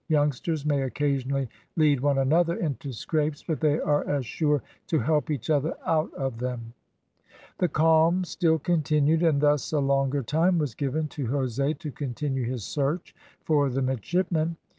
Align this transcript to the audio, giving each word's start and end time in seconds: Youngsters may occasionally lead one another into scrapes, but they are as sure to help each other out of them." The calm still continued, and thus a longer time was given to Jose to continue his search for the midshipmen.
Youngsters 0.07 0.65
may 0.65 0.81
occasionally 0.81 1.47
lead 1.77 1.99
one 1.99 2.17
another 2.17 2.55
into 2.55 2.91
scrapes, 2.91 3.43
but 3.43 3.59
they 3.59 3.79
are 3.79 4.03
as 4.09 4.25
sure 4.25 4.63
to 4.87 4.97
help 4.97 5.29
each 5.29 5.47
other 5.51 5.75
out 5.85 6.11
of 6.15 6.39
them." 6.39 6.73
The 7.59 7.67
calm 7.67 8.23
still 8.23 8.57
continued, 8.57 9.21
and 9.21 9.39
thus 9.41 9.71
a 9.71 9.79
longer 9.79 10.23
time 10.23 10.57
was 10.57 10.73
given 10.73 11.07
to 11.09 11.27
Jose 11.27 11.75
to 11.75 11.91
continue 11.91 12.45
his 12.45 12.63
search 12.63 13.13
for 13.45 13.69
the 13.69 13.83
midshipmen. 13.83 14.57